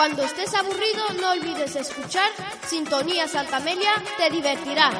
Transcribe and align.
Cuando 0.00 0.22
estés 0.22 0.54
aburrido, 0.54 1.04
no 1.20 1.32
olvides 1.32 1.76
escuchar 1.76 2.30
Sintonía 2.66 3.28
Santa 3.28 3.58
Amelia, 3.58 3.90
te 4.16 4.34
divertirá. 4.34 4.92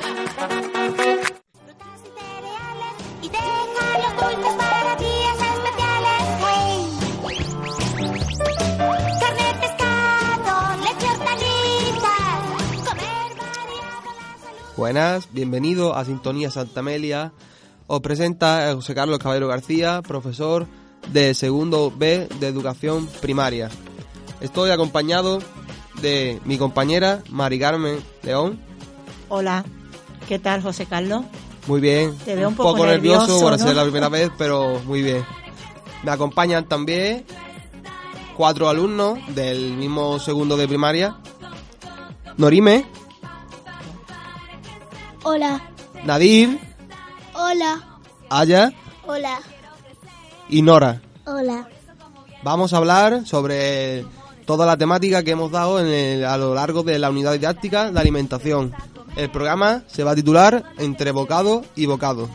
Buenas, 14.77 15.32
bienvenido 15.32 15.96
a 15.96 16.05
Sintonía 16.05 16.50
Santa 16.50 16.80
Amelia. 16.80 17.32
Os 17.86 18.00
presenta 18.00 18.70
José 18.74 18.94
Carlos 18.94 19.19
Caballero 19.19 19.48
García, 19.48 20.02
profesor 20.02 20.66
de 21.10 21.32
segundo 21.32 21.91
B 21.91 22.28
de 22.38 22.48
Educación 22.48 23.06
Primaria. 23.22 23.70
Estoy 24.40 24.70
acompañado 24.70 25.40
de 26.00 26.40
mi 26.44 26.56
compañera 26.58 27.22
Mari 27.28 27.58
Carmen 27.58 28.02
León. 28.22 28.60
Hola, 29.28 29.64
¿qué 30.28 30.38
tal 30.38 30.62
José 30.62 30.86
Carlos? 30.86 31.24
Muy 31.66 31.80
bien. 31.80 32.16
Te 32.24 32.34
veo 32.34 32.48
un 32.48 32.55
poco 32.55 32.86
nervioso, 32.86 33.20
nervioso, 33.20 33.41
por 33.42 33.52
¿no? 33.52 33.58
ser 33.58 33.77
la 33.77 33.82
primera 33.82 34.08
vez, 34.08 34.30
pero 34.38 34.80
muy 34.86 35.02
bien. 35.02 35.24
Me 36.02 36.10
acompañan 36.10 36.66
también 36.66 37.24
cuatro 38.36 38.69
alumnos 38.69 39.19
del 39.34 39.74
mismo 39.74 40.19
segundo 40.19 40.56
de 40.56 40.66
primaria. 40.66 41.16
Norime, 42.38 42.86
Hola, 45.22 45.60
Nadir, 46.04 46.58
hola, 47.34 47.98
Aya 48.30 48.72
hola, 49.06 49.38
y 50.48 50.62
Nora. 50.62 51.02
hola. 51.27 51.69
Vamos 52.42 52.72
a 52.72 52.78
hablar 52.78 53.27
sobre 53.27 54.06
toda 54.46 54.66
la 54.66 54.77
temática 54.77 55.22
que 55.22 55.33
hemos 55.33 55.50
dado 55.50 55.80
en 55.80 55.86
el- 55.86 56.24
a 56.24 56.36
lo 56.36 56.55
largo 56.55 56.83
de 56.83 56.98
la 56.98 57.10
unidad 57.10 57.33
didáctica 57.33 57.91
de 57.91 58.00
alimentación. 58.00 58.72
El 59.16 59.30
programa 59.30 59.82
se 59.88 60.05
va 60.05 60.12
a 60.12 60.14
titular 60.14 60.64
Entre 60.78 61.10
bocado 61.12 61.64
y 61.74 61.86
bocado. 61.86 62.28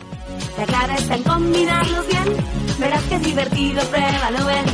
La 0.57 0.65
clave 0.65 0.95
está 0.95 1.15
en 1.15 1.23
combinarlos 1.23 2.07
bien. 2.07 2.23
Verás 2.79 3.03
que 3.03 3.15
es 3.15 3.23
divertido, 3.23 3.81
pruébalo, 3.83 4.45
ven. 4.45 4.65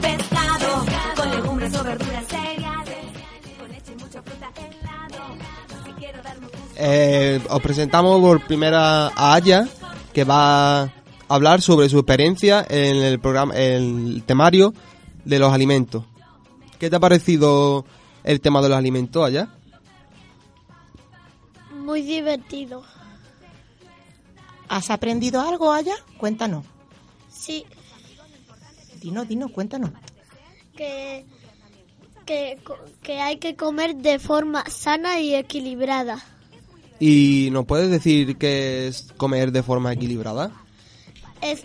Pescado, 0.00 0.84
con 1.16 1.30
legumbres 1.30 1.74
o 1.78 1.84
verduras 1.84 2.24
cereales. 2.28 2.96
Con 3.58 3.68
leche 3.68 3.92
y 3.92 4.02
mucha 4.02 4.22
fruta 4.22 4.50
helado. 4.56 5.34
Si 5.84 5.92
quiero 5.92 6.22
darme 6.22 6.46
un 6.46 6.52
gusto. 6.52 6.74
Eh, 6.76 7.40
os 7.50 7.60
presentamos 7.60 8.20
por 8.20 8.46
primera 8.46 9.08
a 9.08 9.34
Aya, 9.34 9.68
que 10.12 10.24
va 10.24 10.82
a 10.82 10.90
hablar 11.28 11.60
sobre 11.60 11.88
su 11.88 11.98
experiencia 11.98 12.64
en 12.68 12.96
el 12.96 13.18
programa, 13.20 13.54
el 13.54 14.22
temario 14.24 14.72
de 15.24 15.38
los 15.38 15.52
alimentos. 15.52 16.04
¿Qué 16.78 16.88
te 16.90 16.96
ha 16.96 17.00
parecido 17.00 17.84
el 18.24 18.40
tema 18.40 18.60
de 18.62 18.68
los 18.68 18.78
alimentos, 18.78 19.24
Aya? 19.24 19.48
Muy 21.74 22.02
divertido. 22.02 22.84
¿Has 24.68 24.90
aprendido 24.90 25.40
algo 25.40 25.72
allá? 25.72 25.94
Cuéntanos. 26.18 26.64
Sí, 27.30 27.64
Dinos, 29.00 29.28
dinos, 29.28 29.52
cuéntanos. 29.52 29.90
que, 30.76 31.24
que, 32.26 32.58
que 33.02 33.20
hay 33.20 33.38
que 33.38 33.54
comer 33.56 33.94
de 33.96 34.18
forma 34.18 34.64
sana 34.68 35.20
y 35.20 35.34
equilibrada. 35.34 36.22
¿Y 37.00 37.48
nos 37.52 37.64
puedes 37.64 37.90
decir 37.90 38.36
qué 38.38 38.88
es 38.88 39.12
comer 39.16 39.52
de 39.52 39.62
forma 39.62 39.92
equilibrada? 39.92 40.50
Es, 41.40 41.62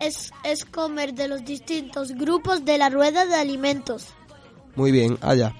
es, 0.00 0.32
es 0.42 0.64
comer 0.64 1.14
de 1.14 1.28
los 1.28 1.44
distintos 1.44 2.10
grupos 2.12 2.64
de 2.64 2.78
la 2.78 2.90
rueda 2.90 3.24
de 3.26 3.36
alimentos. 3.36 4.08
Muy 4.74 4.90
bien, 4.92 5.18
Aya. 5.20 5.54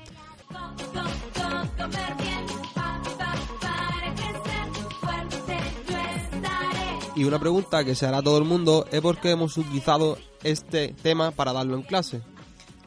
Y 7.15 7.25
una 7.25 7.39
pregunta 7.39 7.85
que 7.85 7.95
se 7.95 8.07
hará 8.07 8.23
todo 8.23 8.39
el 8.39 8.45
mundo 8.45 8.87
es 8.91 9.01
por 9.01 9.19
qué 9.19 9.31
hemos 9.31 9.57
utilizado 9.59 10.17
este 10.43 10.95
tema 11.03 11.31
para 11.31 11.53
darlo 11.53 11.77
en 11.77 11.83
clase. 11.83 12.23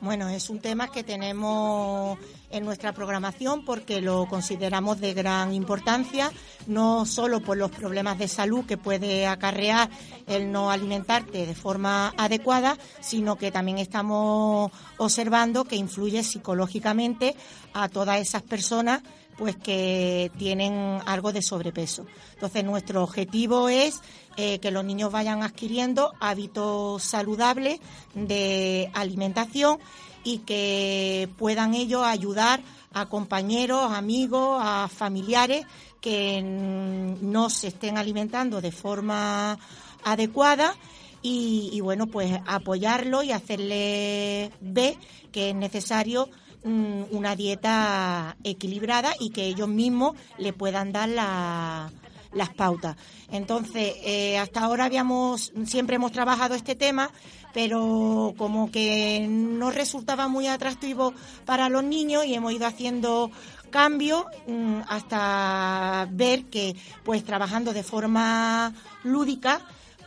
Bueno, 0.01 0.27
es 0.29 0.49
un 0.49 0.59
tema 0.59 0.89
que 0.89 1.03
tenemos 1.03 2.17
en 2.55 2.63
nuestra 2.63 2.93
programación 2.93 3.65
porque 3.65 4.01
lo 4.01 4.27
consideramos 4.27 5.01
de 5.01 5.13
gran 5.13 5.53
importancia, 5.53 6.31
no 6.67 7.05
solo 7.05 7.41
por 7.41 7.57
los 7.57 7.69
problemas 7.69 8.17
de 8.17 8.27
salud 8.27 8.65
que 8.65 8.77
puede 8.77 9.27
acarrear 9.27 9.89
el 10.25 10.51
no 10.51 10.71
alimentarte 10.71 11.45
de 11.45 11.55
forma 11.55 12.13
adecuada, 12.17 12.77
sino 13.01 13.35
que 13.35 13.51
también 13.51 13.77
estamos 13.77 14.71
observando 14.97 15.65
que 15.65 15.75
influye 15.75 16.23
psicológicamente 16.23 17.35
a 17.73 17.89
todas 17.89 18.21
esas 18.21 18.41
personas 18.41 19.03
pues 19.37 19.57
que 19.57 20.31
tienen 20.37 21.01
algo 21.05 21.33
de 21.33 21.41
sobrepeso. 21.41 22.05
Entonces 22.35 22.63
nuestro 22.63 23.03
objetivo 23.03 23.67
es 23.67 24.01
eh, 24.37 24.59
que 24.59 24.71
los 24.71 24.85
niños 24.85 25.11
vayan 25.11 25.43
adquiriendo 25.43 26.13
hábitos 26.19 27.03
saludables 27.03 27.79
de 28.13 28.89
alimentación 28.93 29.79
y 30.25 30.39
que 30.39 31.29
puedan 31.37 31.73
ellos 31.75 32.03
ayudar 32.03 32.61
a 32.93 33.05
compañeros, 33.05 33.91
amigos, 33.93 34.59
a 34.61 34.89
familiares 34.89 35.65
que 36.01 36.41
no 36.41 37.49
se 37.49 37.67
estén 37.67 37.97
alimentando 37.97 38.59
de 38.59 38.71
forma 38.71 39.57
adecuada 40.03 40.75
y, 41.21 41.69
y, 41.71 41.79
bueno, 41.81 42.07
pues 42.07 42.37
apoyarlo 42.45 43.23
y 43.23 43.31
hacerle 43.31 44.51
ver 44.61 44.95
que 45.31 45.49
es 45.49 45.55
necesario 45.55 46.29
mm, 46.63 47.03
una 47.11 47.35
dieta 47.35 48.35
equilibrada 48.43 49.13
y 49.19 49.29
que 49.31 49.45
ellos 49.45 49.67
mismos 49.67 50.15
le 50.37 50.53
puedan 50.53 50.91
dar 50.91 51.09
la- 51.09 51.91
las 52.35 52.49
pautas. 52.53 52.95
Entonces, 53.31 53.95
eh, 54.03 54.37
hasta 54.37 54.59
ahora 54.59 54.85
habíamos, 54.85 55.51
siempre 55.65 55.95
hemos 55.95 56.11
trabajado 56.11 56.53
este 56.53 56.75
tema, 56.75 57.09
pero 57.53 58.35
como 58.37 58.69
que 58.69 59.25
no 59.27 59.71
resultaba 59.71 60.27
muy 60.27 60.47
atractivo 60.47 61.13
para 61.45 61.69
los 61.69 61.83
niños 61.83 62.25
y 62.25 62.35
hemos 62.35 62.53
ido 62.53 62.67
haciendo 62.67 63.31
cambios 63.71 64.25
mm, 64.47 64.81
hasta 64.87 66.07
ver 66.11 66.45
que, 66.45 66.75
pues 67.03 67.23
trabajando 67.23 67.73
de 67.73 67.83
forma 67.83 68.73
lúdica, 69.03 69.61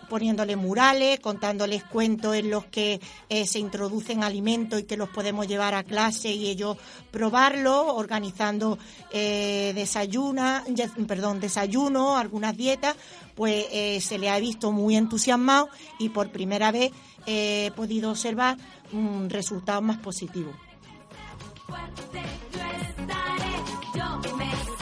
poniéndole 0.08 0.56
murales, 0.56 1.20
contándoles 1.20 1.84
cuentos 1.84 2.34
en 2.34 2.50
los 2.50 2.64
que 2.66 3.00
eh, 3.28 3.46
se 3.46 3.58
introducen 3.58 4.24
alimentos 4.24 4.80
y 4.80 4.84
que 4.84 4.96
los 4.96 5.08
podemos 5.08 5.46
llevar 5.46 5.74
a 5.74 5.84
clase 5.84 6.30
y 6.32 6.48
ellos 6.48 6.76
probarlo, 7.10 7.94
organizando 7.94 8.78
eh, 9.10 9.72
desayuna, 9.74 10.64
perdón, 11.06 11.40
desayuno, 11.40 12.16
algunas 12.16 12.56
dietas, 12.56 12.96
pues 13.34 13.66
eh, 13.70 14.00
se 14.00 14.18
le 14.18 14.30
ha 14.30 14.38
visto 14.40 14.72
muy 14.72 14.96
entusiasmado 14.96 15.68
y 15.98 16.08
por 16.08 16.30
primera 16.30 16.72
vez 16.72 16.90
eh, 17.26 17.66
he 17.66 17.70
podido 17.70 18.10
observar 18.10 18.56
mm, 18.90 19.28
resultados 19.28 19.82
más 19.82 19.98
positivos. 19.98 20.54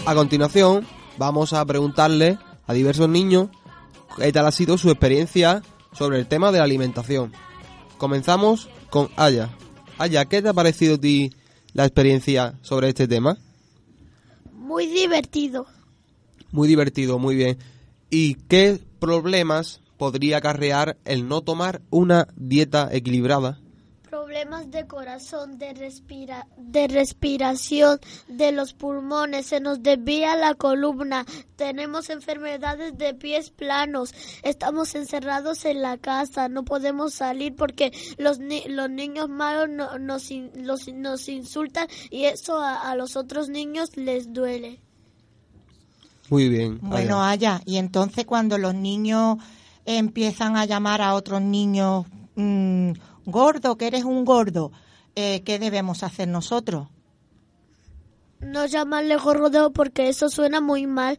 A 0.06 0.14
continuación, 0.14 0.87
vamos 1.19 1.52
a 1.52 1.64
preguntarle 1.64 2.38
a 2.67 2.73
diversos 2.73 3.08
niños 3.08 3.49
qué 4.16 4.32
tal 4.32 4.46
ha 4.46 4.52
sido 4.52 4.78
su 4.78 4.90
experiencia 4.90 5.62
sobre 5.92 6.18
el 6.18 6.26
tema 6.26 6.52
de 6.52 6.58
la 6.58 6.64
alimentación. 6.64 7.32
Comenzamos 7.98 8.68
con 8.90 9.08
Aya. 9.16 9.50
Aya, 9.98 10.24
¿qué 10.26 10.42
te 10.42 10.48
ha 10.48 10.52
parecido 10.52 10.96
a 10.96 10.98
ti 10.98 11.32
la 11.72 11.84
experiencia 11.84 12.58
sobre 12.62 12.88
este 12.88 13.08
tema? 13.08 13.38
Muy 14.52 14.86
divertido. 14.86 15.66
Muy 16.50 16.68
divertido, 16.68 17.18
muy 17.18 17.36
bien. 17.36 17.58
¿Y 18.10 18.34
qué 18.34 18.80
problemas 18.98 19.80
podría 19.96 20.38
acarrear 20.38 20.96
el 21.04 21.28
no 21.28 21.40
tomar 21.40 21.82
una 21.90 22.28
dieta 22.36 22.88
equilibrada? 22.92 23.60
Problemas 24.08 24.70
de 24.70 24.87
corazón, 24.87 25.58
de, 25.58 25.75
respira- 25.75 26.47
de 26.56 26.88
respiración, 26.88 27.99
de 28.29 28.53
los 28.53 28.73
pulmones, 28.73 29.47
se 29.47 29.61
nos 29.61 29.82
desvía 29.82 30.37
la 30.37 30.55
columna, 30.55 31.26
tenemos 31.56 32.08
enfermedades 32.11 32.97
de 32.97 33.14
pies 33.14 33.50
planos, 33.50 34.14
estamos 34.43 34.94
encerrados 34.94 35.64
en 35.64 35.82
la 35.82 35.99
casa, 35.99 36.49
no 36.49 36.64
podemos 36.64 37.14
salir 37.14 37.55
porque 37.56 37.93
los, 38.19 38.38
ni- 38.38 38.64
los 38.69 38.88
niños 38.88 39.29
malos 39.29 39.69
no- 39.69 39.99
nos, 39.99 40.31
in- 40.31 40.50
los- 40.55 40.88
nos 40.88 41.29
insultan 41.29 41.88
y 42.11 42.25
eso 42.25 42.61
a, 42.61 42.91
a 42.91 42.94
los 42.97 43.17
otros 43.17 43.49
niños 43.49 43.97
les 43.97 44.32
duele. 44.32 44.81
Muy 46.29 46.49
bien. 46.49 46.79
Bueno, 46.81 47.23
Aya. 47.23 47.56
Aya, 47.56 47.62
y 47.67 47.76
entonces 47.76 48.25
cuando 48.25 48.59
los 48.59 48.75
niños 48.75 49.38
empiezan 49.85 50.56
a 50.56 50.64
llamar 50.64 51.00
a 51.00 51.14
otros 51.14 51.41
niños 51.41 52.05
mm, 52.35 52.93
gordo, 53.26 53.76
que 53.76 53.87
eres 53.87 54.05
un 54.05 54.25
gordo, 54.25 54.73
eh, 55.14 55.43
¿qué 55.44 55.58
debemos 55.58 56.02
hacer 56.02 56.28
nosotros? 56.28 56.88
No 58.40 58.67
llamarle 58.67 59.17
gordo 59.17 59.73
porque 59.73 60.08
eso 60.08 60.28
suena 60.28 60.61
muy 60.61 60.87
mal. 60.87 61.19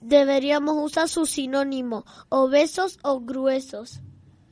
Deberíamos 0.00 0.76
usar 0.82 1.08
su 1.08 1.26
sinónimo, 1.26 2.04
obesos 2.28 2.98
o 3.02 3.20
gruesos. 3.20 4.00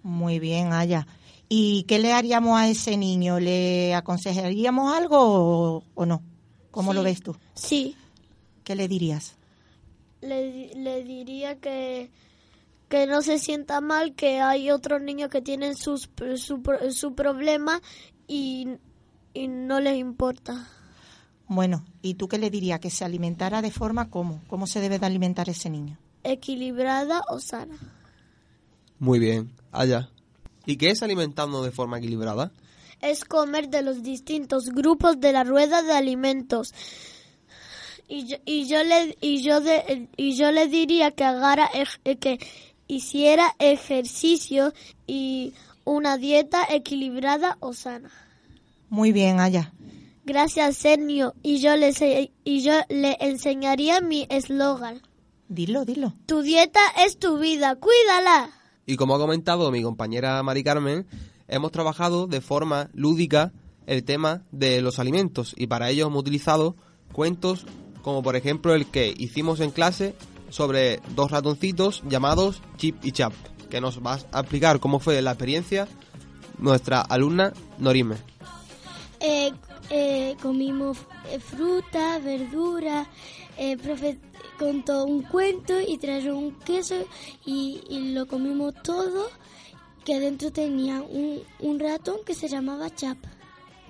Muy 0.03 0.39
bien, 0.39 0.73
Aya. 0.73 1.07
¿Y 1.49 1.85
qué 1.85 1.99
le 1.99 2.13
haríamos 2.13 2.59
a 2.59 2.69
ese 2.69 2.97
niño? 2.97 3.41
¿Le 3.41 3.95
aconsejaríamos 3.95 4.95
algo 4.95 5.19
o, 5.21 5.85
o 5.95 6.07
no? 6.07 6.23
¿Cómo 6.71 6.93
lo 6.93 7.03
ves 7.03 7.23
tú? 7.23 7.37
Sí, 7.55 7.97
¿Qué 8.65 8.75
le 8.77 8.87
dirías? 8.87 9.35
le, 10.21 10.75
le 10.75 11.05
diría 11.05 11.59
que, 11.59 12.11
que 12.89 13.07
no 13.07 13.23
se 13.23 13.39
sienta 13.39 13.81
mal, 13.81 14.15
que 14.15 14.41
hay 14.41 14.71
otros 14.71 15.03
niños 15.03 15.31
que 15.31 15.43
tienen 15.43 15.77
sus, 15.77 16.09
su, 16.37 16.63
pro- 16.63 16.91
su 16.91 17.15
problema 17.15 17.81
y, 18.27 18.67
y 19.35 19.49
no 19.49 19.81
les 19.81 19.97
importa. 19.99 20.69
Bueno, 21.47 21.85
¿y 22.03 22.15
tú 22.15 22.29
qué 22.29 22.39
le 22.39 22.51
dirías? 22.51 22.81
¿Que 22.81 22.91
se 22.91 23.05
alimentara 23.05 23.63
de 23.63 23.71
forma 23.71 24.11
cómo? 24.11 24.43
¿Cómo 24.49 24.67
se 24.67 24.81
debe 24.81 24.99
de 24.99 25.07
alimentar 25.07 25.49
ese 25.49 25.71
niño? 25.71 25.99
Equilibrada 26.25 27.23
o 27.31 27.41
sana. 27.41 27.77
Muy 28.99 29.19
bien. 29.19 29.51
Allá. 29.73 30.11
¿Y 30.67 30.77
qué 30.77 30.91
es 30.91 31.03
alimentarnos 31.03 31.65
de 31.65 31.71
forma 31.71 31.99
equilibrada? 31.99 32.53
es 33.01 33.25
comer 33.25 33.69
de 33.69 33.83
los 33.83 34.03
distintos 34.03 34.71
grupos 34.71 35.21
de 35.21 35.33
la 35.33 35.45
rueda 35.45 35.83
de 35.85 35.93
alimentos. 35.93 36.75
Y 38.09 38.27
yo, 38.27 38.37
y 38.45 38.67
yo 38.67 38.83
le 38.83 39.17
y 39.21 39.41
yo 39.43 39.61
de- 39.61 40.09
y 40.17 40.35
yo 40.35 40.51
le 40.51 40.67
diría 40.67 41.13
que 41.13 41.23
hagara 41.25 41.67
ej- 41.75 42.01
eh, 42.05 42.17
que 42.17 42.39
hiciera 42.89 43.55
ejercicio 43.59 44.73
y 45.07 45.55
una 45.85 46.17
dieta 46.17 46.67
equilibrada 46.69 47.57
o 47.61 47.73
sana. 47.73 48.11
Muy 48.89 49.13
bien, 49.13 49.39
Aya. 49.39 49.73
Gracias, 50.25 50.77
Sergio. 50.77 51.35
Y 51.43 51.59
yo 51.59 51.77
le 51.77 51.93
y 52.45 52.63
yo 52.63 52.73
le 52.89 53.17
enseñaría 53.21 54.01
mi 54.01 54.27
eslogan. 54.29 55.01
Dilo, 55.49 55.85
dilo. 55.85 56.13
Tu 56.27 56.43
dieta 56.43 56.81
es 57.07 57.19
tu 57.19 57.39
vida, 57.39 57.77
cuídala. 57.77 58.51
Y 58.85 58.97
como 58.97 59.15
ha 59.15 59.19
comentado 59.19 59.71
mi 59.71 59.83
compañera 59.83 60.43
Mari 60.43 60.63
Carmen, 60.65 61.07
hemos 61.47 61.73
trabajado 61.73 62.27
de 62.27 62.41
forma 62.41 62.91
lúdica 62.93 63.53
el 63.87 64.05
tema 64.05 64.43
de 64.53 64.83
los 64.83 64.99
alimentos 64.99 65.55
y 65.57 65.67
para 65.67 65.89
ello 65.89 66.07
hemos 66.07 66.21
utilizado 66.21 66.77
cuentos 67.13 67.65
como 68.03 68.23
por 68.23 68.37
ejemplo 68.37 68.75
el 68.75 68.87
que 68.87 69.15
hicimos 69.17 69.61
en 69.61 69.71
clase 69.71 70.15
sobre 70.51 71.01
dos 71.15 71.31
ratoncitos 71.31 72.03
llamados 72.09 72.63
Chip 72.77 73.05
y 73.05 73.13
Chap, 73.13 73.33
que 73.71 73.81
nos 73.81 74.05
va 74.05 74.19
a 74.33 74.41
explicar 74.41 74.81
cómo 74.81 74.99
fue 74.99 75.21
la 75.23 75.33
experiencia 75.33 75.89
nuestra 76.59 77.01
alumna 77.01 77.53
Norime. 77.79 78.17
Eh, 79.21 79.53
eh, 79.91 80.37
comimos 80.43 80.99
eh, 81.31 81.41
fruta, 81.41 82.19
verdura, 82.19 83.07
el 83.57 83.79
profe 83.79 84.19
contó 84.59 85.05
un 85.05 85.23
cuento 85.23 85.81
y 85.81 85.99
trajo 85.99 86.37
un 86.37 86.53
queso 86.61 86.97
y, 87.47 87.81
y 87.89 88.13
lo 88.13 88.27
comimos 88.27 88.75
todo, 88.83 89.29
que 90.05 90.21
dentro 90.21 90.51
tenía 90.53 91.01
un, 91.01 91.41
un 91.61 91.79
ratón 91.79 92.19
que 92.25 92.35
se 92.35 92.49
llamaba 92.49 92.95
Chap, 92.95 93.19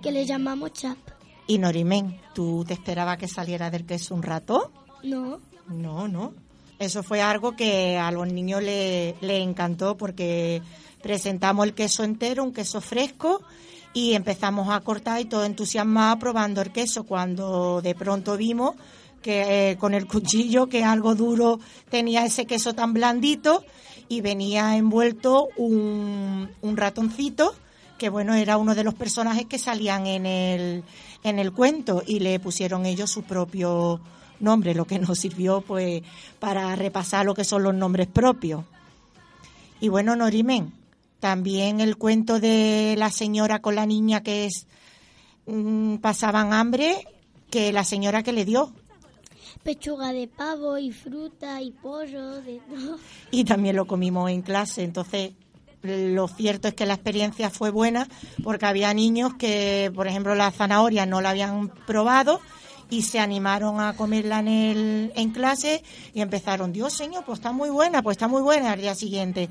que 0.02 0.12
le 0.12 0.26
llamamos 0.26 0.72
Chap. 0.72 0.98
Y 1.46 1.58
Norimen, 1.58 2.20
¿tú 2.34 2.64
te 2.66 2.74
esperabas 2.74 3.16
que 3.16 3.28
saliera 3.28 3.70
del 3.70 3.86
queso 3.86 4.14
un 4.14 4.22
rato? 4.22 4.70
No, 5.02 5.40
No, 5.68 6.06
no. 6.08 6.34
Eso 6.78 7.02
fue 7.02 7.20
algo 7.20 7.56
que 7.56 7.98
a 7.98 8.10
los 8.12 8.32
niños 8.32 8.62
le, 8.62 9.16
encantó 9.42 9.96
porque 9.96 10.62
presentamos 11.02 11.66
el 11.66 11.74
queso 11.74 12.04
entero, 12.04 12.44
un 12.44 12.52
queso 12.52 12.80
fresco, 12.80 13.42
y 13.92 14.14
empezamos 14.14 14.68
a 14.70 14.80
cortar 14.80 15.20
y 15.20 15.24
todo 15.24 15.44
entusiasmado 15.44 16.18
probando 16.18 16.62
el 16.62 16.70
queso 16.70 17.04
cuando 17.04 17.80
de 17.82 17.94
pronto 17.94 18.36
vimos 18.36 18.76
que 19.22 19.70
eh, 19.70 19.76
con 19.76 19.94
el 19.94 20.06
cuchillo 20.06 20.68
que 20.68 20.84
algo 20.84 21.16
duro 21.16 21.58
tenía 21.90 22.24
ese 22.24 22.46
queso 22.46 22.74
tan 22.74 22.92
blandito 22.92 23.64
y 24.08 24.20
venía 24.20 24.76
envuelto 24.76 25.48
un, 25.56 26.48
un 26.60 26.76
ratoncito 26.76 27.54
que 27.96 28.10
bueno 28.10 28.34
era 28.34 28.56
uno 28.56 28.76
de 28.76 28.84
los 28.84 28.94
personajes 28.94 29.46
que 29.46 29.58
salían 29.58 30.06
en 30.06 30.26
el 30.26 30.84
en 31.24 31.38
el 31.40 31.52
cuento 31.52 32.02
y 32.06 32.20
le 32.20 32.38
pusieron 32.38 32.86
ellos 32.86 33.10
su 33.10 33.24
propio 33.24 34.00
nombre 34.40 34.74
lo 34.74 34.86
que 34.86 34.98
nos 34.98 35.18
sirvió 35.18 35.60
pues 35.60 36.02
para 36.38 36.74
repasar 36.76 37.26
lo 37.26 37.34
que 37.34 37.44
son 37.44 37.62
los 37.62 37.74
nombres 37.74 38.06
propios 38.06 38.64
y 39.80 39.88
bueno 39.88 40.16
Norimen 40.16 40.72
también 41.20 41.80
el 41.80 41.96
cuento 41.96 42.40
de 42.40 42.94
la 42.96 43.10
señora 43.10 43.60
con 43.60 43.74
la 43.74 43.86
niña 43.86 44.22
que 44.22 44.46
es 44.46 44.66
mm, 45.46 45.96
pasaban 45.96 46.52
hambre 46.52 47.06
que 47.50 47.72
la 47.72 47.84
señora 47.84 48.22
que 48.22 48.32
le 48.32 48.44
dio 48.44 48.72
pechuga 49.62 50.12
de 50.12 50.28
pavo 50.28 50.78
y 50.78 50.92
fruta 50.92 51.60
y 51.60 51.72
pollo, 51.72 52.40
de 52.42 52.60
todo. 52.68 52.98
y 53.30 53.44
también 53.44 53.76
lo 53.76 53.86
comimos 53.86 54.30
en 54.30 54.42
clase. 54.42 54.82
Entonces, 54.82 55.32
lo 55.82 56.26
cierto 56.28 56.68
es 56.68 56.74
que 56.74 56.86
la 56.86 56.94
experiencia 56.94 57.50
fue 57.50 57.70
buena 57.70 58.08
porque 58.42 58.66
había 58.66 58.92
niños 58.94 59.34
que, 59.34 59.92
por 59.94 60.06
ejemplo, 60.08 60.34
la 60.34 60.50
zanahoria 60.50 61.06
no 61.06 61.20
la 61.20 61.30
habían 61.30 61.68
probado 61.86 62.40
y 62.90 63.02
se 63.02 63.18
animaron 63.18 63.80
a 63.80 63.94
comerla 63.94 64.40
en, 64.40 64.48
el, 64.48 65.12
en 65.14 65.30
clase 65.30 65.82
y 66.14 66.20
empezaron, 66.20 66.72
Dios 66.72 66.92
señor, 66.92 67.24
pues 67.24 67.38
está 67.38 67.52
muy 67.52 67.70
buena, 67.70 68.02
pues 68.02 68.16
está 68.16 68.28
muy 68.28 68.42
buena 68.42 68.72
al 68.72 68.80
día 68.80 68.94
siguiente. 68.94 69.48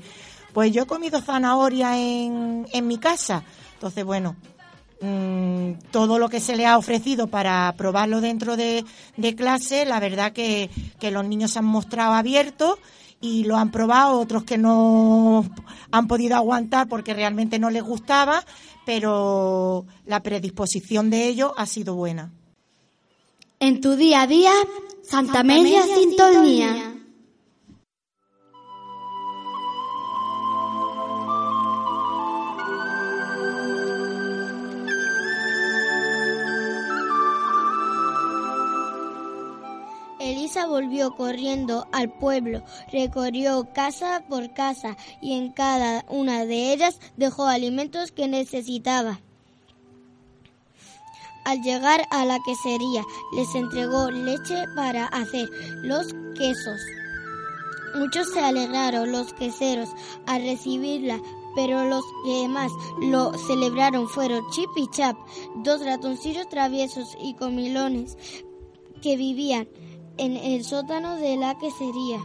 Pues 0.52 0.72
yo 0.72 0.82
he 0.82 0.86
comido 0.86 1.20
zanahoria 1.20 1.98
en, 1.98 2.66
en 2.72 2.86
mi 2.86 2.98
casa. 2.98 3.44
Entonces, 3.74 4.04
bueno, 4.04 4.34
mm, 5.00 5.72
todo 5.90 6.18
lo 6.18 6.28
que 6.28 6.40
se 6.40 6.56
le 6.56 6.66
ha 6.66 6.78
ofrecido 6.78 7.28
para 7.28 7.72
probarlo 7.76 8.20
dentro 8.20 8.56
de, 8.56 8.84
de 9.16 9.34
clase, 9.34 9.84
la 9.84 10.00
verdad 10.00 10.32
que, 10.32 10.70
que 10.98 11.10
los 11.10 11.24
niños 11.24 11.52
se 11.52 11.60
han 11.60 11.64
mostrado 11.64 12.14
abiertos 12.14 12.78
y 13.20 13.44
lo 13.44 13.56
han 13.56 13.70
probado, 13.70 14.18
otros 14.20 14.44
que 14.44 14.58
no 14.58 15.44
han 15.90 16.06
podido 16.08 16.36
aguantar 16.36 16.88
porque 16.88 17.14
realmente 17.14 17.58
no 17.58 17.70
les 17.70 17.82
gustaba, 17.82 18.44
pero 18.86 19.86
la 20.06 20.22
predisposición 20.22 21.10
de 21.10 21.26
ellos 21.26 21.52
ha 21.56 21.66
sido 21.66 21.94
buena. 21.94 22.32
En 23.60 23.80
tu 23.80 23.96
día 23.96 24.22
a 24.22 24.26
día, 24.28 24.52
Santa 25.02 25.42
Media 25.42 25.82
Sintonía. 25.82 26.94
Elisa 40.20 40.66
volvió 40.66 41.16
corriendo 41.16 41.88
al 41.90 42.12
pueblo, 42.12 42.62
recorrió 42.92 43.72
casa 43.72 44.22
por 44.28 44.54
casa 44.54 44.96
y 45.20 45.32
en 45.32 45.50
cada 45.50 46.04
una 46.08 46.44
de 46.44 46.72
ellas 46.72 47.00
dejó 47.16 47.46
alimentos 47.46 48.12
que 48.12 48.28
necesitaba. 48.28 49.20
Al 51.48 51.62
llegar 51.62 52.06
a 52.10 52.26
la 52.26 52.42
quesería, 52.42 53.02
les 53.32 53.54
entregó 53.54 54.10
leche 54.10 54.66
para 54.76 55.06
hacer 55.06 55.48
los 55.82 56.14
quesos. 56.36 56.78
Muchos 57.94 58.30
se 58.34 58.40
alegraron 58.40 59.10
los 59.12 59.32
queseros 59.32 59.88
al 60.26 60.42
recibirla, 60.42 61.18
pero 61.54 61.84
los 61.84 62.04
que 62.22 62.48
más 62.48 62.70
lo 63.00 63.32
celebraron 63.46 64.10
fueron 64.10 64.44
Chip 64.50 64.68
y 64.76 64.90
Chap, 64.90 65.16
dos 65.64 65.82
ratoncillos 65.82 66.50
traviesos 66.50 67.16
y 67.18 67.32
comilones 67.32 68.18
que 69.00 69.16
vivían 69.16 69.70
en 70.18 70.36
el 70.36 70.66
sótano 70.66 71.16
de 71.16 71.38
la 71.38 71.56
quesería. 71.56 72.20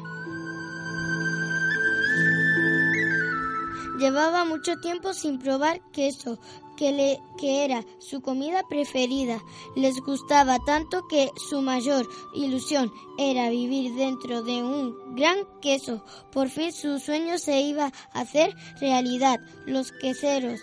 Llevaba 3.99 4.43
mucho 4.43 4.75
tiempo 4.81 5.13
sin 5.13 5.39
probar 5.39 5.79
queso, 5.93 6.39
que, 6.83 6.91
le, 6.91 7.23
que 7.37 7.63
era 7.63 7.85
su 7.99 8.19
comida 8.21 8.67
preferida. 8.67 9.41
Les 9.73 10.01
gustaba 10.01 10.59
tanto 10.59 11.07
que 11.07 11.31
su 11.37 11.61
mayor 11.61 12.05
ilusión 12.33 12.91
era 13.17 13.49
vivir 13.49 13.93
dentro 13.93 14.43
de 14.43 14.61
un 14.61 15.15
gran 15.15 15.47
queso. 15.61 16.03
Por 16.33 16.49
fin 16.49 16.73
su 16.73 16.99
sueño 16.99 17.37
se 17.37 17.61
iba 17.61 17.85
a 17.85 18.19
hacer 18.19 18.53
realidad. 18.81 19.39
Los 19.65 19.93
queseros 19.93 20.59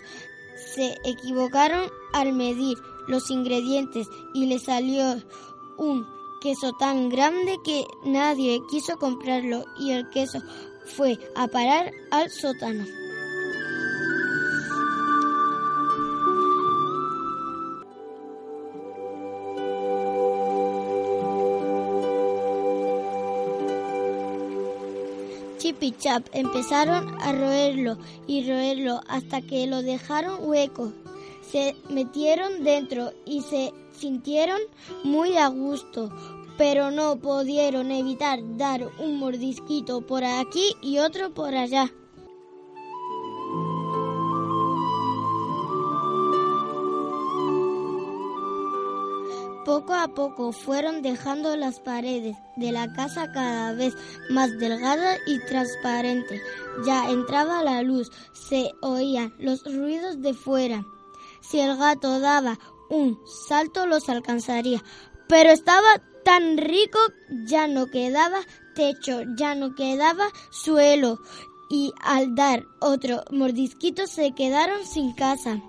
se 0.75 0.95
equivocaron 1.05 1.89
al 2.13 2.33
medir 2.33 2.77
los 3.07 3.31
ingredientes 3.31 4.07
y 4.35 4.45
le 4.45 4.59
salió 4.59 5.15
un 5.79 6.05
queso 6.39 6.71
tan 6.73 7.09
grande 7.09 7.57
que 7.63 7.83
nadie 8.05 8.61
quiso 8.69 8.95
comprarlo 8.97 9.65
y 9.79 9.89
el 9.89 10.07
queso 10.11 10.39
fue 10.85 11.17
a 11.35 11.47
parar 11.47 11.91
al 12.11 12.29
sótano. 12.29 12.85
Chap 26.01 26.25
empezaron 26.33 27.15
a 27.21 27.31
roerlo 27.31 27.95
y 28.25 28.49
roerlo 28.49 29.01
hasta 29.07 29.43
que 29.43 29.67
lo 29.67 29.83
dejaron 29.83 30.39
hueco. 30.41 30.91
Se 31.43 31.75
metieron 31.89 32.63
dentro 32.63 33.13
y 33.23 33.41
se 33.41 33.71
sintieron 33.95 34.59
muy 35.03 35.37
a 35.37 35.47
gusto, 35.49 36.11
pero 36.57 36.89
no 36.89 37.17
pudieron 37.17 37.91
evitar 37.91 38.39
dar 38.57 38.89
un 38.97 39.19
mordisquito 39.19 40.01
por 40.01 40.23
aquí 40.23 40.75
y 40.81 40.97
otro 40.97 41.35
por 41.35 41.53
allá. 41.53 41.91
Poco 49.71 49.93
a 49.93 50.09
poco 50.09 50.51
fueron 50.51 51.01
dejando 51.01 51.55
las 51.55 51.79
paredes 51.79 52.35
de 52.57 52.73
la 52.73 52.91
casa 52.91 53.31
cada 53.31 53.71
vez 53.71 53.95
más 54.29 54.51
delgadas 54.59 55.17
y 55.25 55.39
transparentes. 55.45 56.41
Ya 56.85 57.09
entraba 57.09 57.63
la 57.63 57.81
luz, 57.81 58.11
se 58.33 58.73
oían 58.81 59.33
los 59.39 59.63
ruidos 59.63 60.21
de 60.21 60.33
fuera. 60.33 60.83
Si 61.39 61.61
el 61.61 61.77
gato 61.77 62.19
daba 62.19 62.59
un 62.89 63.17
salto 63.47 63.87
los 63.87 64.09
alcanzaría, 64.09 64.83
pero 65.29 65.51
estaba 65.51 66.01
tan 66.25 66.57
rico 66.57 66.99
ya 67.45 67.67
no 67.67 67.87
quedaba 67.87 68.39
techo, 68.75 69.21
ya 69.37 69.55
no 69.55 69.73
quedaba 69.73 70.25
suelo 70.49 71.21
y 71.69 71.93
al 72.01 72.35
dar 72.35 72.65
otro 72.81 73.23
mordisquito 73.31 74.05
se 74.05 74.33
quedaron 74.33 74.85
sin 74.85 75.13
casa. 75.13 75.61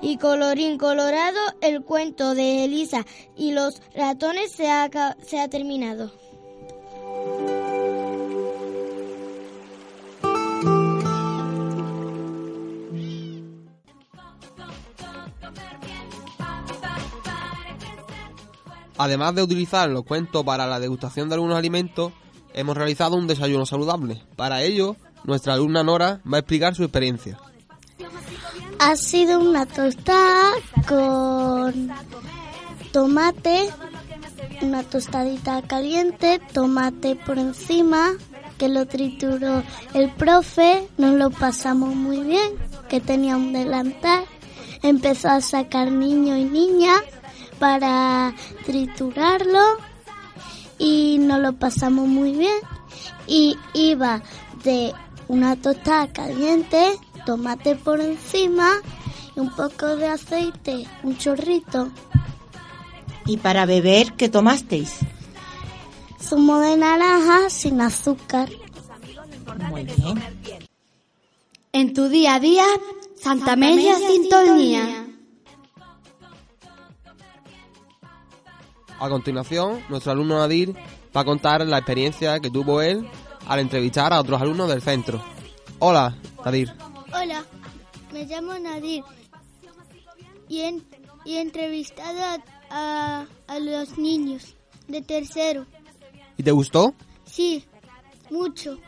Y 0.00 0.16
colorín 0.16 0.78
colorado, 0.78 1.38
el 1.60 1.82
cuento 1.82 2.34
de 2.34 2.64
Elisa 2.64 3.04
y 3.36 3.52
los 3.52 3.80
ratones 3.94 4.52
se 4.52 4.70
ha, 4.70 4.90
se 5.24 5.40
ha 5.40 5.48
terminado. 5.48 6.12
Además 18.98 19.34
de 19.34 19.42
utilizar 19.42 19.90
los 19.90 20.04
cuentos 20.04 20.44
para 20.44 20.66
la 20.66 20.78
degustación 20.78 21.28
de 21.28 21.34
algunos 21.34 21.56
alimentos, 21.56 22.12
hemos 22.54 22.76
realizado 22.76 23.16
un 23.16 23.26
desayuno 23.26 23.66
saludable. 23.66 24.22
Para 24.36 24.62
ello, 24.62 24.96
nuestra 25.24 25.54
alumna 25.54 25.82
Nora 25.82 26.20
va 26.30 26.36
a 26.36 26.40
explicar 26.40 26.74
su 26.76 26.84
experiencia. 26.84 27.38
Ha 28.84 28.96
sido 28.96 29.38
una 29.38 29.64
tostada 29.64 30.50
con 30.88 31.88
tomate, 32.90 33.70
una 34.60 34.82
tostadita 34.82 35.62
caliente, 35.62 36.40
tomate 36.52 37.14
por 37.14 37.38
encima, 37.38 38.10
que 38.58 38.68
lo 38.68 38.86
trituró 38.86 39.62
el 39.94 40.10
profe, 40.10 40.88
nos 40.98 41.14
lo 41.14 41.30
pasamos 41.30 41.94
muy 41.94 42.24
bien, 42.24 42.54
que 42.88 43.00
tenía 43.00 43.36
un 43.36 43.52
delantal, 43.52 44.24
empezó 44.82 45.28
a 45.28 45.40
sacar 45.40 45.92
niño 45.92 46.36
y 46.36 46.44
niña 46.44 46.94
para 47.60 48.34
triturarlo 48.66 49.60
y 50.78 51.18
nos 51.20 51.38
lo 51.38 51.52
pasamos 51.52 52.08
muy 52.08 52.32
bien. 52.32 52.58
Y 53.28 53.56
iba 53.74 54.22
de 54.64 54.92
una 55.28 55.54
tostada 55.54 56.08
caliente, 56.08 56.98
tomate 57.24 57.76
por 57.76 58.00
encima 58.00 58.70
y 59.36 59.40
un 59.40 59.50
poco 59.54 59.96
de 59.96 60.08
aceite, 60.08 60.86
un 61.02 61.16
chorrito, 61.16 61.90
¿Y 63.26 63.36
para 63.36 63.66
beber 63.66 64.14
qué 64.14 64.28
tomasteis? 64.28 64.98
zumo 66.20 66.60
de 66.60 66.76
naranja 66.76 67.50
sin 67.50 67.80
azúcar. 67.80 68.48
Muy 69.68 69.84
bien. 69.84 70.22
En 71.72 71.92
tu 71.94 72.08
día 72.08 72.36
a 72.36 72.40
día, 72.40 72.64
Santa 73.20 73.54
Media 73.56 73.96
Sintonía. 73.96 75.06
A 78.98 79.08
continuación, 79.08 79.82
nuestro 79.88 80.12
alumno 80.12 80.38
Nadir 80.38 80.74
va 81.14 81.22
a 81.22 81.24
contar 81.24 81.66
la 81.66 81.78
experiencia 81.78 82.40
que 82.40 82.50
tuvo 82.50 82.80
él 82.80 83.06
al 83.48 83.58
entrevistar 83.60 84.12
a 84.12 84.20
otros 84.20 84.40
alumnos 84.40 84.68
del 84.68 84.80
centro. 84.80 85.22
Hola, 85.80 86.16
Nadir. 86.44 86.72
Hola, 87.14 87.44
me 88.12 88.24
llamo 88.24 88.58
Nadir 88.58 89.04
y, 90.48 90.60
en- 90.60 90.84
y 91.24 91.34
he 91.36 91.40
entrevistado 91.40 92.20
a, 92.70 93.26
a- 93.48 93.58
los 93.58 93.98
niños 93.98 94.54
de 94.88 95.02
tercero. 95.02 95.66
¿Y 96.36 96.42
te 96.42 96.50
gustó? 96.50 96.94
Sí, 97.24 97.64
mucho. 98.30 98.78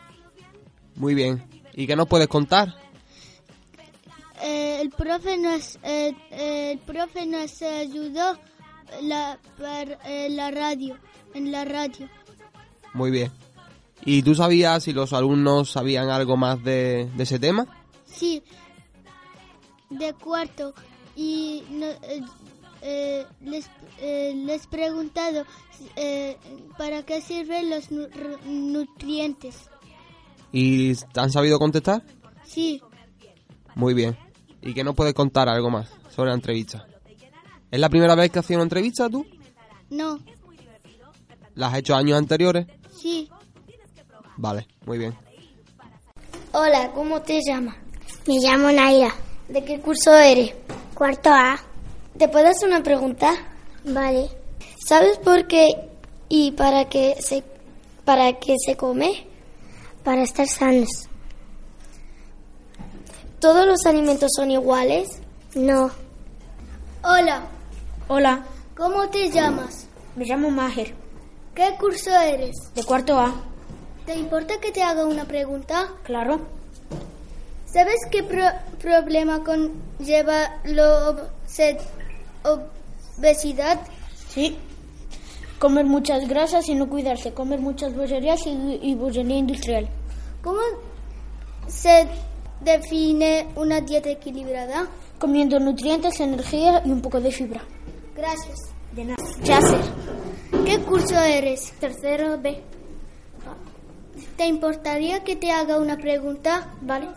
Muy 0.95 1.13
bien. 1.13 1.43
¿Y 1.73 1.87
qué 1.87 1.95
nos 1.95 2.07
puedes 2.07 2.27
contar? 2.27 2.75
Eh, 4.41 4.79
el 4.81 4.89
profe 4.89 5.37
nos 5.37 5.75
eh, 5.83 6.13
eh, 6.31 6.71
el 6.73 6.79
profe 6.79 7.25
nos 7.25 7.61
ayudó 7.61 8.37
la, 9.01 9.39
eh, 10.05 10.27
la 10.29 10.51
radio 10.51 10.97
en 11.33 11.51
la 11.51 11.63
radio. 11.65 12.09
Muy 12.93 13.11
bien. 13.11 13.31
¿Y 14.03 14.21
tú 14.23 14.35
sabías 14.35 14.83
si 14.83 14.93
los 14.93 15.13
alumnos 15.13 15.71
sabían 15.71 16.09
algo 16.09 16.37
más 16.37 16.63
de, 16.63 17.09
de 17.15 17.23
ese 17.23 17.39
tema? 17.39 17.65
Sí, 18.15 18.43
de 19.89 20.13
cuarto 20.13 20.73
y 21.15 21.63
no- 21.69 21.85
eh, 21.85 22.21
eh, 22.81 23.25
les 23.41 23.69
eh, 23.99 24.33
les 24.35 24.65
he 24.65 24.67
preguntado 24.67 25.45
eh, 25.95 26.37
para 26.77 27.03
qué 27.03 27.21
sirven 27.21 27.69
los 27.69 27.91
nu- 27.91 28.07
nutrientes. 28.45 29.69
¿Y 30.51 30.93
han 31.15 31.31
sabido 31.31 31.59
contestar? 31.59 32.01
Sí, 32.45 32.81
Muy 33.75 33.93
bien. 33.93 34.17
¿Y 34.61 34.73
qué 34.73 34.83
nos 34.83 34.95
puedes 34.95 35.13
contar 35.13 35.49
algo 35.49 35.69
más 35.69 35.89
sobre 36.15 36.29
la 36.29 36.35
entrevista? 36.35 36.87
¿Es 37.69 37.79
la 37.79 37.89
primera 37.89 38.15
vez 38.15 38.31
que 38.31 38.39
hacías 38.39 38.55
una 38.57 38.63
entrevista 38.63 39.09
tú? 39.09 39.25
no, 39.89 40.19
¿La 41.55 41.67
has 41.67 41.77
hecho 41.77 41.95
años 41.95 42.17
anteriores? 42.17 42.67
sí. 42.91 43.29
Vale, 44.37 44.67
muy 44.85 44.97
bien. 44.97 45.15
Hola, 46.51 46.91
¿cómo 46.93 47.21
te 47.21 47.39
llamas? 47.45 47.75
Me 48.27 48.39
llamo 48.39 48.71
Naira. 48.71 49.13
¿De 49.47 49.63
qué 49.63 49.79
curso 49.79 50.13
eres? 50.15 50.53
Cuarto 50.93 51.29
A. 51.31 51.59
¿Te 52.17 52.27
puedo 52.27 52.47
hacer 52.47 52.67
una 52.69 52.81
pregunta? 52.81 53.33
Vale. 53.83 54.29
¿Sabes 54.87 55.17
por 55.19 55.47
qué 55.47 55.89
y 56.29 56.51
para 56.51 56.89
qué 56.89 57.15
se 57.19 57.43
para 58.03 58.33
qué 58.39 58.55
se 58.63 58.75
come? 58.77 59.27
Para 60.03 60.23
estar 60.23 60.47
sanos. 60.47 60.89
¿Todos 63.39 63.65
los 63.67 63.85
alimentos 63.85 64.31
son 64.35 64.51
iguales? 64.51 65.09
No. 65.55 65.91
Hola, 67.03 67.43
Hola, 68.07 68.43
¿cómo 68.75 69.07
te 69.09 69.29
llamas? 69.29 69.87
me 70.15 70.25
llamo 70.25 70.49
Maher, 70.49 70.93
¿Qué 71.53 71.75
curso 71.79 72.09
eres? 72.11 72.55
de 72.73 72.83
cuarto 72.83 73.19
A. 73.19 73.33
¿Te 74.05 74.15
importa 74.15 74.59
que 74.59 74.71
te 74.71 74.81
haga 74.81 75.05
una 75.05 75.25
pregunta? 75.25 75.89
Claro. 76.03 76.39
¿Sabes 77.75 77.99
qué 78.09 78.23
pro- 78.23 78.57
problema 78.79 79.43
conlleva 79.43 80.61
la 80.63 81.09
obse- 81.09 81.77
obesidad? 83.19 83.81
Sí. 84.29 84.55
Comer 85.59 85.85
muchas 85.85 86.25
grasas 86.29 86.69
y 86.69 86.75
no 86.75 86.87
cuidarse, 86.87 87.33
comer 87.33 87.59
muchas 87.59 87.93
bollerías 87.93 88.47
y, 88.47 88.79
y 88.81 88.95
bollería 88.95 89.35
industrial. 89.37 89.89
¿Cómo 90.41 90.59
se 91.67 92.07
define 92.61 93.47
una 93.57 93.81
dieta 93.81 94.09
equilibrada? 94.09 94.87
Comiendo 95.19 95.59
nutrientes, 95.59 96.17
energía 96.21 96.81
y 96.85 96.91
un 96.91 97.01
poco 97.01 97.19
de 97.19 97.31
fibra. 97.31 97.61
Gracias. 98.15 98.57
De 98.93 99.03
nada. 99.03 99.17
Yasser, 99.43 99.81
¿Qué 100.65 100.79
curso 100.79 101.19
eres? 101.19 101.73
tercero 101.79 102.37
B. 102.41 102.61
¿Te 104.37 104.45
importaría 104.47 105.25
que 105.25 105.35
te 105.35 105.51
haga 105.51 105.77
una 105.77 105.97
pregunta? 105.97 106.69
¿Vale? 106.81 107.07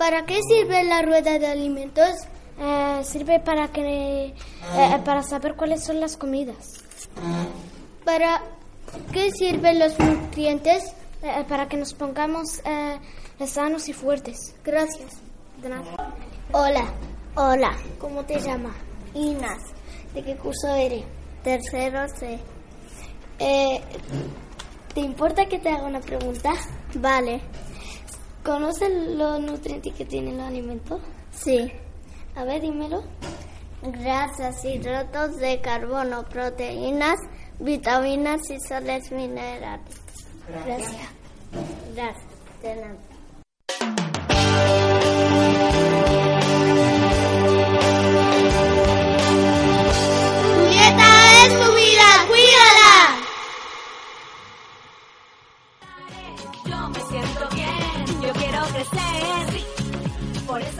¿Para 0.00 0.24
qué 0.24 0.40
sirve 0.48 0.82
la 0.84 1.02
rueda 1.02 1.38
de 1.38 1.46
alimentos? 1.46 2.08
Eh, 2.58 3.02
sirve 3.04 3.38
para 3.38 3.68
que 3.68 4.28
eh, 4.28 4.32
para 5.04 5.22
saber 5.22 5.56
cuáles 5.56 5.84
son 5.84 6.00
las 6.00 6.16
comidas. 6.16 6.56
¿Para 8.02 8.40
qué 9.12 9.30
sirven 9.30 9.78
los 9.78 9.98
nutrientes? 9.98 10.84
Eh, 11.22 11.44
para 11.46 11.68
que 11.68 11.76
nos 11.76 11.92
pongamos 11.92 12.62
sanos 13.46 13.90
y 13.90 13.92
fuertes. 13.92 14.54
Gracias. 14.64 15.18
Hola, 16.52 16.84
Hola, 17.34 17.76
¿cómo 17.98 18.24
te 18.24 18.40
llamas? 18.40 18.76
Inas. 19.12 19.62
¿De 20.14 20.22
qué 20.22 20.34
curso 20.34 20.74
eres? 20.76 21.04
Tercero 21.44 22.08
C. 22.08 22.38
¿Te 24.94 25.00
importa 25.00 25.44
que 25.44 25.58
te 25.58 25.68
haga 25.68 25.82
una 25.84 26.00
pregunta? 26.00 26.54
Vale. 26.94 27.42
¿Conoces 28.44 28.90
los 29.16 29.40
nutrientes 29.40 29.92
que 29.94 30.04
tienen 30.04 30.38
los 30.38 30.46
alimentos? 30.46 31.00
Sí. 31.32 31.70
A 32.34 32.44
ver, 32.44 32.62
dímelo. 32.62 33.02
Grasas, 33.82 34.64
hidratos 34.64 35.36
de 35.36 35.60
carbono, 35.60 36.24
proteínas, 36.24 37.16
vitaminas 37.58 38.40
y 38.50 38.58
sales 38.60 39.10
minerales. 39.12 40.00
Gracias. 40.64 41.08
Gracias. 41.94 42.24
De 42.62 42.76
nada. 42.76 43.09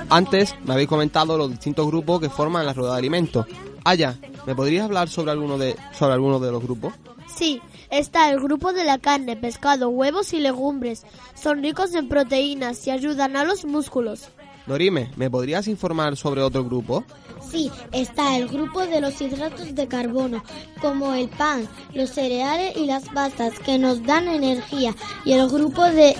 Antes 0.09 0.57
me 0.65 0.73
habéis 0.73 0.89
comentado 0.89 1.39
los 1.39 1.51
distintos 1.51 1.87
grupos 1.87 2.21
que 2.21 2.29
forman 2.29 2.67
la 2.67 2.73
rueda 2.73 2.93
de 2.93 2.99
alimentos. 2.99 3.47
Aya, 3.85 4.19
¿me 4.47 4.55
podrías 4.55 4.85
hablar 4.85 5.09
sobre 5.09 5.31
alguno 5.31 5.57
de, 5.57 5.77
sobre 5.93 6.15
alguno 6.15 6.41
de 6.41 6.51
los 6.51 6.63
grupos? 6.63 6.95
Sí, 7.33 7.63
está 7.91 8.31
el 8.31 8.41
grupo 8.41 8.73
de 8.73 8.85
la 8.85 8.99
carne, 8.99 9.37
pescado, 9.37 9.89
huevos 9.89 10.33
y 10.33 10.41
legumbres. 10.41 11.05
Son 11.35 11.63
ricos 11.63 11.95
en 11.95 12.09
proteínas 12.09 12.85
y 12.87 12.91
ayudan 12.91 13.37
a 13.37 13.45
los 13.45 13.65
músculos. 13.65 14.29
Dorime, 14.67 15.11
¿me 15.17 15.31
podrías 15.31 15.69
informar 15.69 16.17
sobre 16.17 16.43
otro 16.43 16.65
grupo? 16.65 17.05
Sí, 17.51 17.71
está 17.93 18.37
el 18.37 18.49
grupo 18.49 18.87
de 18.87 19.01
los 19.01 19.21
hidratos 19.21 19.75
de 19.75 19.89
carbono, 19.89 20.45
como 20.81 21.15
el 21.15 21.29
pan, 21.29 21.67
los 21.95 22.11
cereales 22.11 22.77
y 22.77 22.87
las 22.87 23.09
pastas 23.09 23.59
que 23.61 23.79
nos 23.79 24.05
dan 24.05 24.29
energía, 24.29 24.95
y 25.25 25.33
el 25.33 25.49
grupo 25.49 25.85
de, 25.85 26.15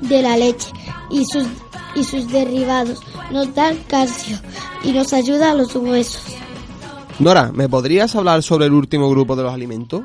de 0.00 0.22
la 0.22 0.36
leche 0.36 0.70
y 1.10 1.24
sus, 1.24 1.46
y 1.94 2.04
sus 2.04 2.28
derivados 2.28 3.00
nos 3.30 3.54
dan 3.54 3.76
calcio 3.88 4.38
y 4.82 4.92
nos 4.92 5.12
ayuda 5.12 5.52
a 5.52 5.54
los 5.54 5.74
huesos. 5.74 6.22
Nora, 7.18 7.52
¿me 7.52 7.68
podrías 7.68 8.16
hablar 8.16 8.42
sobre 8.42 8.66
el 8.66 8.72
último 8.72 9.08
grupo 9.10 9.36
de 9.36 9.42
los 9.42 9.52
alimentos? 9.52 10.04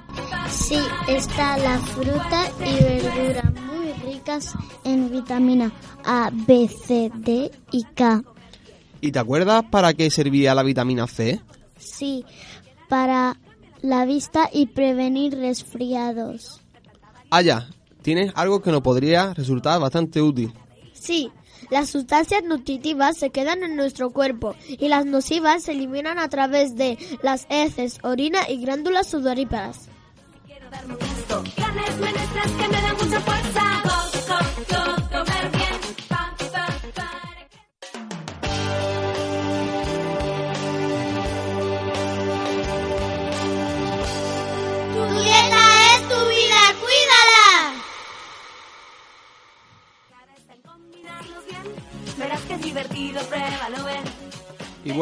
Sí, 0.49 0.79
está 1.07 1.57
la 1.57 1.79
fruta 1.79 2.43
y 2.59 2.83
verdura 2.83 3.53
muy 3.65 3.93
ricas 4.13 4.53
en 4.83 5.09
vitamina 5.09 5.71
A, 6.05 6.29
B, 6.31 6.67
C, 6.67 7.11
D 7.15 7.51
y 7.71 7.83
K. 7.83 8.23
¿Y 9.01 9.11
te 9.11 9.19
acuerdas 9.19 9.63
para 9.71 9.93
qué 9.93 10.09
servía 10.09 10.53
la 10.53 10.63
vitamina 10.63 11.07
C? 11.07 11.41
Sí, 11.77 12.25
para 12.89 13.37
la 13.81 14.05
vista 14.05 14.49
y 14.51 14.67
prevenir 14.67 15.37
resfriados. 15.37 16.61
Aya, 17.29 17.67
tienes 18.07 18.31
algo 18.35 18.61
que 18.61 18.71
nos 18.71 18.79
podría 18.79 19.33
resultar 19.33 19.81
bastante 19.81 20.21
útil. 20.21 20.53
Sí, 20.93 21.29
las 21.69 21.89
sustancias 21.89 22.41
nutritivas 22.41 23.17
se 23.17 23.31
quedan 23.31 23.63
en 23.63 23.75
nuestro 23.75 24.11
cuerpo 24.11 24.55
y 24.65 24.87
las 24.87 25.05
nocivas 25.05 25.63
se 25.63 25.73
eliminan 25.73 26.17
a 26.17 26.29
través 26.29 26.77
de 26.77 26.97
las 27.21 27.45
heces, 27.49 27.97
orina 28.03 28.49
y 28.49 28.61
glándulas 28.61 29.07
sudoríparas. 29.07 29.89
quiero 30.45 30.69
darme 30.69 30.93
un 30.93 30.99
gusto. 30.99 31.43
Carnes 31.57 31.97
menestras 31.97 32.51
que 32.53 32.67
me 32.69 32.81
dan 32.81 32.95
mucha 32.95 33.19
fuerza. 33.19 33.76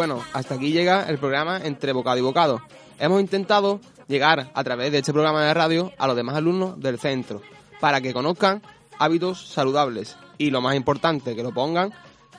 Bueno, 0.07 0.23
hasta 0.33 0.53
aquí 0.53 0.71
llega 0.71 1.09
el 1.09 1.17
programa 1.17 1.59
Entre 1.63 1.91
Bocado 1.91 2.19
y 2.19 2.21
Bocado. 2.21 2.61
Hemos 2.99 3.19
intentado 3.19 3.79
llegar 4.07 4.51
a 4.53 4.63
través 4.63 4.91
de 4.91 4.99
este 4.99 5.11
programa 5.11 5.43
de 5.43 5.55
radio 5.55 5.91
a 5.97 6.05
los 6.05 6.15
demás 6.15 6.35
alumnos 6.35 6.79
del 6.79 6.99
centro 6.99 7.41
para 7.79 8.01
que 8.01 8.13
conozcan 8.13 8.61
hábitos 8.99 9.47
saludables 9.47 10.15
y 10.37 10.51
lo 10.51 10.61
más 10.61 10.75
importante, 10.75 11.35
que 11.35 11.41
lo 11.41 11.55
pongan 11.55 11.91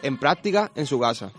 en 0.02 0.16
práctica 0.16 0.70
en 0.76 0.87
su 0.87 1.00
casa. 1.00 1.33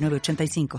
906985. 0.00 0.78